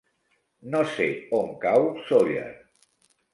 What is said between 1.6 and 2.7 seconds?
cau Sóller.